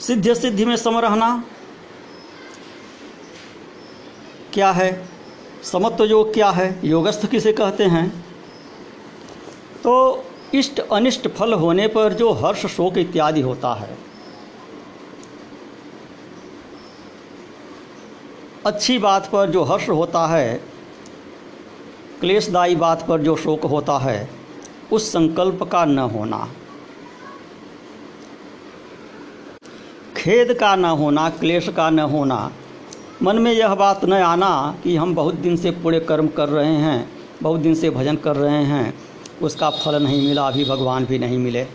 सिद्ध 0.01 0.35
सिद्धि 0.35 0.65
में 0.65 0.77
सम 0.77 0.99
रहना 0.99 1.45
क्या 4.53 4.71
है? 4.71 5.09
समत्व 5.63 6.05
योग 6.05 6.35
क्या 6.35 6.51
है? 6.51 6.81
योगस्थ 6.85 7.31
किसे 7.31 7.53
कहते 7.53 7.85
हैं? 7.85 8.25
तो 9.83 10.25
इष्ट, 10.55 10.81
अनिष्ट 10.81 11.29
फल 11.29 11.53
होने 11.53 11.89
पर 11.89 12.13
जो 12.13 12.33
हर्ष, 12.33 12.67
शोक 12.67 12.99
इत्यादि 12.99 13.41
होता 13.41 13.75
है 13.75 14.14
अच्छी 18.67 18.99
बात 18.99 19.29
पर 19.33 19.51
जो 19.51 19.63
हर्ष 19.63 19.89
होता 19.89 20.27
है, 20.27 20.55
क्लेशदायी 22.21 22.77
बात 22.77 23.07
पर 23.07 23.21
जो 23.21 23.37
शोक 23.37 23.65
होता 23.65 23.99
है, 23.99 24.31
उस 24.93 25.13
संकल्प 25.13 25.63
का 25.63 25.85
न 25.85 25.99
होना। 25.99 26.49
खेद 30.17 30.55
का 30.55 30.77
न 30.77 30.85
होना, 30.85 31.29
क्लेश 31.31 31.69
का 31.69 31.91
न 31.91 31.99
होना। 31.99 32.51
मन 33.23 33.39
में 33.39 33.53
यह 33.53 33.75
बात 33.75 34.05
न 34.05 34.13
आना 34.13 34.75
कि 34.85 34.97
हम 34.97 35.15
बहुत 35.15 35.35
दिन 35.35 35.57
से 35.57 35.71
पूरे 35.71 36.01
कर्म 36.01 36.29
कर 36.29 36.49
रहे 36.49 36.77
हैं, 36.77 37.11
बहुत 37.43 37.61
दिन 37.61 37.75
से 37.75 37.91
भजन 37.91 38.17
कर 38.17 38.37
रहे 38.37 38.63
हैं, 38.65 38.95
उसका 39.43 39.71
फल 39.71 40.03
नहीं 40.03 40.29
मिला, 40.29 40.49
अभी 40.49 40.65
भगवान 40.65 41.05
भी 41.05 41.19
नहीं 41.19 41.39
मिले। 41.39 41.67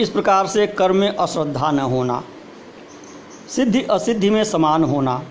इस 0.00 0.10
प्रकार 0.10 0.46
से 0.46 0.66
कर्म 0.66 0.96
में 0.96 1.08
अश्रद्धा 1.08 1.70
न 1.70 1.78
होना। 1.78 2.22
सिद्धि 3.50 3.82
असिद्धि 3.82 4.30
में 4.30 4.42
समान 4.44 4.84
होना। 4.84 5.22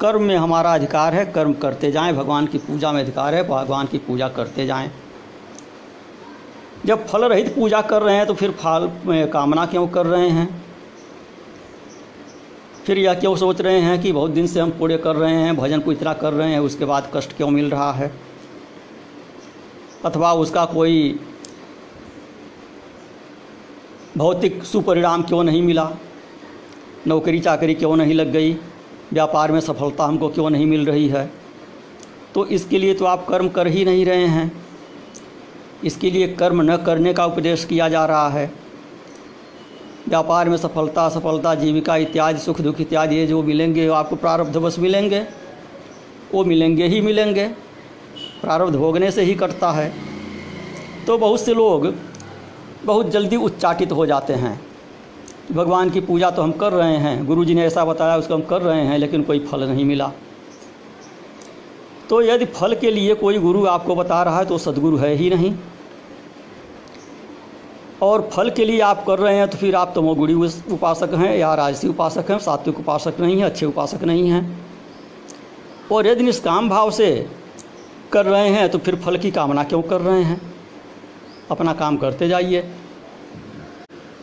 कर्म 0.00 0.22
में 0.22 0.36
हमारा 0.36 0.74
अधिकार 0.74 1.14
है, 1.14 1.24
कर्म 1.26 1.52
करते 1.52 1.92
जाएँ, 1.92 2.12
भगवान 2.12 2.46
की 2.46 2.58
पूजा 2.58 2.92
में 2.92 3.02
अधिकार 3.02 3.34
है, 3.34 3.48
भगवान 3.48 3.86
की 3.86 3.98
पूजा 3.98 4.28
करते 4.28 4.66
जाएँ। 4.66 4.90
जब 6.86 7.06
फल 7.06 7.24
रहित 7.24 7.54
पूजा 7.54 7.80
कर 7.80 8.02
रहे 8.02 8.16
हैं 8.16 8.26
तो 8.26 8.34
फिर 8.34 8.50
फल 8.50 8.90
में 9.06 9.30
कामना 9.30 9.66
क्यों 9.66 9.88
कर 9.88 10.06
रहे 10.06 10.28
हैं? 10.28 10.64
फिर 12.86 12.98
यह 12.98 13.14
क्यों 13.14 13.36
सोच 13.36 13.60
रहे 13.60 13.80
हैं 13.80 14.02
कि 14.02 14.12
बहुत 14.12 14.30
दिन 14.30 14.46
से 14.46 14.60
हम 14.60 14.70
पूरे 14.70 14.98
कर 14.98 15.16
रहे 15.16 15.34
हैं, 15.34 15.56
भजन 15.56 15.80
को 15.80 15.92
इतना 15.92 16.12
कर 16.12 16.32
रहे 16.32 16.52
हैं, 16.52 16.60
उसके 16.60 16.84
बाद 16.84 17.10
कष्ट 17.14 17.36
क्यों 17.36 17.50
मिल 17.50 17.70
रहा 17.70 17.92
है? 17.92 18.12
अथवा 20.04 20.32
उसका 20.32 20.64
कोई 20.64 21.20
भौतिक 24.16 24.64
सुपरिणाम 24.64 25.22
क्यों 25.22 25.44
नहीं 25.44 25.62
मिला? 25.62 25.90
नौकरी 27.08 27.40
चाकरी 27.40 27.74
क्यों 27.74 27.96
नहीं 27.96 28.14
लग 28.14 28.32
गई? 28.32 28.52
व्यापार 29.12 29.52
में 29.52 29.60
सफलता 29.60 30.04
हमको 30.04 30.28
क्यों 30.28 30.50
नहीं 30.50 30.66
मिल 30.66 30.86
रही 30.86 31.08
है? 31.08 31.30
तो 32.34 32.46
इसके 32.46 32.78
लिए 32.78 32.94
तो 32.94 33.04
आप 33.04 33.26
कर्म 33.28 33.48
कर 33.48 33.66
ही 33.66 33.84
नहीं 33.84 34.06
रहे 34.06 34.26
हैं। 34.26 34.64
इसके 35.84 36.10
लिए 36.10 36.28
कर्म 36.28 36.62
न 36.62 36.76
करने 36.76 37.14
का 37.14 37.26
उपदेश 37.26 37.64
किया 37.64 37.88
जा 37.88 38.06
रहा 38.06 38.28
है। 38.28 38.52
व्यापार 40.08 40.48
में 40.48 40.56
सफलता 40.56 41.08
सफलता, 41.08 41.54
जीविका 41.54 41.96
इत्यादि, 41.96 42.38
सुख 42.38 42.60
दुख 42.60 42.80
इत्यादि, 42.80 43.16
ये 43.16 43.26
जो 43.26 43.42
मिलेंगे 43.42 43.88
आपको 43.88 44.16
प्रारब्ध 44.16 44.56
बस 44.56 44.78
मिलेंगे। 44.78 45.20
वो 46.34 46.44
मिलेंगे 46.44 46.86
ही 46.86 47.00
मिलेंगे। 47.00 47.48
प्रारब्ध 48.42 48.76
भोगने 48.76 49.10
से 49.10 49.22
ही 49.22 49.34
कटता 49.34 49.70
है। 49.70 49.92
तो 51.06 51.18
बहुत 51.18 51.40
से 51.40 51.54
लोग 51.54 51.94
बहुत 52.84 53.10
जल्दी 53.10 53.36
उच्चाटित 53.36 53.92
हो 53.92 54.06
जाते 54.06 54.32
हैं। 54.32 54.67
भगवान 55.52 55.90
की 55.90 56.00
पूजा 56.00 56.30
तो 56.30 56.42
हम 56.42 56.52
कर 56.52 56.72
रहे 56.72 56.96
हैं 56.96 57.26
गुरु 57.26 57.44
जी 57.44 57.54
ने 57.54 57.64
ऐसा 57.64 57.84
बताया, 57.84 58.16
उसको 58.16 58.34
हम 58.34 58.40
कर 58.40 58.62
रहे 58.62 58.80
हैं, 58.80 58.98
लेकिन 58.98 59.22
कोई 59.22 59.38
फल 59.40 59.62
नहीं 59.64 59.84
मिला। 59.84 60.10
तो 62.10 62.20
यदि 62.22 62.44
फल 62.46 62.74
के 62.74 62.90
लिए 62.90 63.14
कोई 63.14 63.38
गुरु 63.38 63.64
आपको 63.66 63.94
बता 63.94 64.22
रहा 64.22 64.38
है 64.38 64.44
तो 64.44 64.58
सदगुरु 64.58 64.96
है 64.96 65.14
ही 65.14 65.30
नहीं। 65.30 65.54
और 68.02 68.28
फल 68.32 68.50
के 68.50 68.64
लिए 68.64 68.80
आप 68.80 69.04
कर 69.06 69.18
रहे 69.18 69.36
हैं 69.36 69.48
तो 69.48 69.58
फिर 69.58 69.74
आप 69.74 69.92
तमोगुड़ी 69.94 70.34
उपासक 70.34 71.14
हैं, 71.14 71.36
या 71.36 71.54
राजसी 71.54 71.88
उपासक 71.88 72.30
हैं, 72.30 72.38
सात्विक 72.38 72.78
उपासक 72.78 73.20
नहीं 73.20 73.36
हैं, 73.36 73.44
अच्छे 73.44 73.66
उपासक 73.66 74.04
नहीं 74.04 74.28
हैं। 74.30 74.60
और 75.92 76.06
यदि 76.06 76.24
निष्काम 76.24 76.68
भाव 76.68 76.90
से 76.90 77.28
कर 78.12 78.26
रहे 78.26 78.48
हैं 78.48 78.68
तो 78.68 78.78
फिर 78.78 78.96
फल 78.96 79.16
की 79.16 79.30
कामना 79.30 79.64
क्यों 79.64 79.82
कर 79.82 80.00
रहे 80.00 80.22
हैं? 80.22 80.40
अपना 81.50 81.72
काम 81.72 81.96
करते 81.96 82.28
जाइए। 82.28 82.70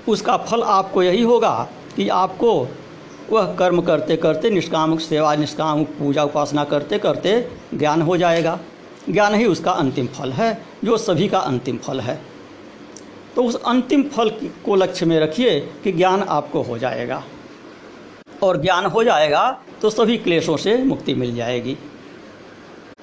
उसका 0.09 0.37
फल 0.37 0.61
आपको 0.61 1.03
यही 1.03 1.21
होगा 1.21 1.67
कि 1.95 2.07
आपको 2.09 2.51
वह 3.31 3.55
कर्म 3.55 3.81
करते 3.81 4.15
करते 4.17 4.49
निष्काम 4.49 4.97
सेवा, 4.97 5.35
निष्काम 5.35 5.83
पूजा, 5.83 6.23
उपासना 6.23 6.63
करते 6.63 6.97
करते 6.99 7.39
ज्ञान 7.73 8.01
हो 8.01 8.17
जाएगा। 8.17 8.59
ज्ञान 9.09 9.35
ही 9.35 9.45
उसका 9.45 9.71
अंतिम 9.71 10.07
फल 10.07 10.31
है, 10.31 10.65
जो 10.83 10.97
सभी 10.97 11.27
का 11.27 11.39
अंतिम 11.39 11.77
फल 11.77 11.99
है। 11.99 12.21
तो 13.35 13.43
उस 13.43 13.55
अंतिम 13.63 14.03
फल 14.03 14.29
को 14.65 14.75
लक्ष्य 14.75 15.05
में 15.05 15.19
रखिए 15.19 15.59
कि 15.83 15.91
ज्ञान 15.91 16.23
आपको 16.23 16.61
हो 16.61 16.77
जाएगा। 16.77 17.23
और 18.43 18.61
ज्ञान 18.61 18.85
हो 18.85 19.03
जाएगा 19.03 19.59
तो 19.81 19.89
सभी 19.89 20.17
क्लेशों 20.17 20.57
से 20.57 20.77
मुक्ति 20.77 21.13
मिल 21.13 21.35
जाएगी। 21.35 21.77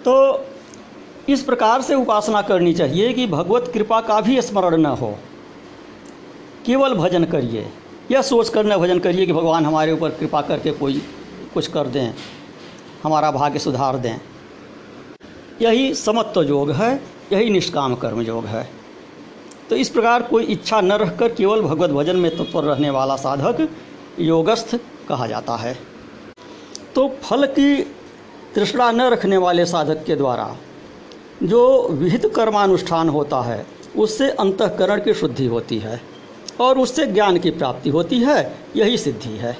तो 0.04 0.44
इस 1.28 1.42
प्रकार 1.42 1.82
से 1.82 1.94
उपासना 1.94 2.42
करनी 2.42 2.72
चाहिए 2.74 3.12
कि 3.12 3.26
भगवत 3.26 3.70
कृपा 3.74 4.00
का 4.00 4.20
भी 4.20 4.40
स्मरण 4.42 4.76
न 4.76 4.86
हो। 4.86 5.18
केवल 6.66 6.94
भजन 6.94 7.24
करिए। 7.24 7.66
यह 8.10 8.22
सोच 8.22 8.48
कर 8.48 8.66
न 8.66 8.76
भजन 8.76 8.98
करिए 8.98 9.26
कि 9.26 9.32
भगवान 9.32 9.66
हमारे 9.66 9.92
ऊपर 9.92 10.10
कृपा 10.10 10.40
करके 10.42 10.70
कोई 10.70 11.02
कुछ 11.54 11.66
कर 11.66 11.86
दें, 11.86 12.14
हमारा 13.04 13.30
भाग्य 13.30 13.58
सुधार 13.58 13.96
दें। 13.96 14.20
यही 15.62 15.94
समत्व 15.94 16.42
योग 16.42 16.70
है, 16.70 16.94
यही 17.32 17.50
निष्काम 17.50 17.94
कर्म 17.94 18.20
योग 18.20 18.46
है। 18.46 18.68
तो 19.70 19.76
इस 19.76 19.88
प्रकार 19.88 20.22
कोई 20.22 20.44
इच्छा 20.44 20.80
न 20.80 20.92
रखकर 20.92 21.32
केवल 21.32 21.60
भगवत 21.60 21.90
भजन 21.90 22.16
में 22.16 22.30
तत्पर 22.30 22.64
रहने 22.64 22.90
वाला 22.90 23.16
साधक 23.16 23.68
योगस्थ 24.20 24.74
कहा 25.08 25.26
जाता 25.26 25.56
है। 25.56 25.76
तो 26.94 27.08
फल 27.22 27.46
की 27.48 27.74
तृष्णा 28.54 28.90
न 28.92 29.02
रखने 29.02 29.36
वाले 29.36 29.66
साधक 29.66 30.04
के 30.04 30.16
द्वारा 30.16 30.56
जो 31.42 31.88
विहित 31.90 32.26
कर्मानुष्ठान 32.36 33.08
होता 33.08 33.40
है, 33.40 33.66
उससे 33.96 34.30
अंतकरण 34.30 35.00
की 35.00 35.14
शुद्धि 35.14 35.46
होती 35.46 35.78
है। 35.78 36.00
और 36.62 36.78
उससे 36.78 37.06
ज्ञान 37.06 37.38
की 37.38 37.50
प्राप्ति 37.50 37.90
होती 37.90 38.18
है, 38.20 38.56
यही 38.76 38.98
सिद्धि 38.98 39.36
है। 39.36 39.56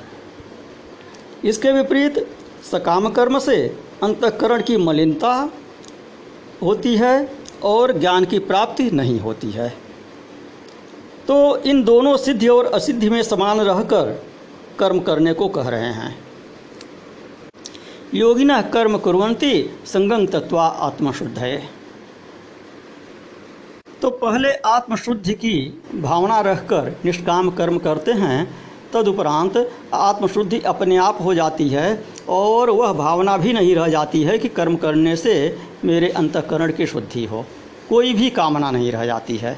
इसके 1.45 1.73
विपरीत 1.73 2.27
सकाम 2.73 3.09
कर्म 3.09 3.39
से 3.39 3.57
अंतकरण 4.03 4.63
की 4.63 4.77
मलिनता 4.77 5.51
होती 6.63 6.97
है 6.97 7.33
और 7.63 7.99
ज्ञान 7.99 8.25
की 8.25 8.39
प्राप्ति 8.39 8.91
नहीं 8.91 9.21
होती 9.21 9.51
है। 9.51 9.69
तो 11.29 11.57
इन 11.57 11.83
दोनों 11.85 12.17
सिद्धि 12.17 12.49
और 12.49 12.67
असिद्धि 12.67 13.11
में 13.11 13.23
समान 13.23 13.61
रहकर 13.61 14.23
कर्म 14.79 15.01
करने 15.01 15.33
को 15.33 15.49
कह 15.49 15.69
रहे 15.69 15.93
हैं। 15.93 16.19
योगिना 18.15 18.61
कर्म 18.63 18.99
कुरंती 18.99 19.71
संगम 19.87 20.27
तत्वा 20.27 20.67
आत्मशुद्ध 20.67 21.39
है 21.39 21.82
तो 24.03 24.11
पहले 24.13 24.51
आत्मशुद्धि 24.67 25.33
की 25.35 25.83
भावना 25.95 26.41
रखकर 26.41 26.91
निष्काम 27.05 27.51
कर्म 27.51 27.79
करते 27.79 28.13
हैं, 28.13 28.39
तदुपरांत 28.93 29.57
आत्मशुद्धि 29.95 30.59
अपने 30.61 30.97
आप 30.97 31.19
हो 31.25 31.35
जाती 31.35 31.69
है 31.69 32.05
और 32.29 32.71
वह 32.71 32.93
भावना 32.93 33.37
भी 33.37 33.53
नहीं 33.53 33.75
रह 33.75 33.89
जाती 33.89 34.23
है 34.23 34.39
कि 34.39 34.49
कर्म 34.49 34.77
करने 34.77 35.15
से 35.17 35.35
मेरे 35.85 36.09
अंतकरण 36.13 36.73
की 36.73 36.87
शुद्धि 36.87 37.25
हो। 37.25 37.45
कोई 37.89 38.13
भी 38.15 38.31
कामना 38.31 38.71
नहीं 38.71 38.91
रह 38.93 39.05
जाती 39.07 39.37
है। 39.37 39.57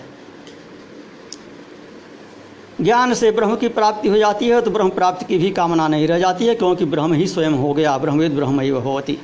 ज्ञान 2.80 3.14
से 3.14 3.30
ब्रह्म 3.30 3.56
की 3.56 3.68
प्राप्ति 3.70 4.08
हो 4.08 4.16
जाती 4.16 4.48
है 4.48 4.60
तो 4.60 4.70
ब्रह्म 4.70 4.90
प्राप्ति 4.90 5.24
की 5.24 5.38
भी 5.38 5.50
कामना 5.52 5.88
नहीं 5.88 6.06
रह 6.08 6.18
जाती 6.18 6.46
है, 6.46 6.54
क्योंकि 6.54 6.84
ब्रह्म 6.86 7.12
ही 7.12 7.26
स्वयं 7.26 7.52
हो 7.54 7.72
गया, 7.74 7.96
ब्रह्मविद 7.98 8.32
ब्रह्म 8.32 8.60
ही 8.60 8.68
होती। 8.68 9.18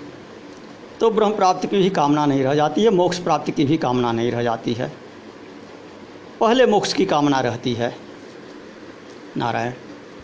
तो 1.00 1.10
ब्रह्म 1.10 1.36
प्राप्ति 1.36 1.68
की 1.68 1.76
भी 1.76 1.90
कामना 1.90 2.26
नहीं 2.26 2.42
रह 2.42 2.54
जाती 2.54 2.82
है, 2.82 2.90
मोक्ष 2.90 3.18
प्राप्ति 3.18 3.52
की 3.52 3.64
भी 3.64 3.76
कामना 3.76 4.12
नहीं 4.12 4.30
रह 4.32 4.42
जाती 4.42 4.72
है। 4.72 4.92
पहले 6.40 6.66
मोक्ष 6.66 6.92
की 6.92 7.04
कामना 7.04 7.40
रहती 7.40 7.74
है। 7.74 7.96
नारायण। 9.36 9.72